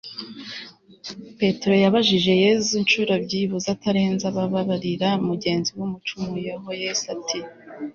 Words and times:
petero 1.37 1.75
yabajije 1.83 2.31
yezu 2.43 2.71
inshuro 2.81 3.11
byibuze 3.25 3.67
atarenza 3.75 4.23
ababarira 4.29 5.09
mugenzi 5.27 5.69
we 5.77 5.81
umucumuyeho. 5.87 6.67
yezu 6.81 7.05
ati 7.15 7.39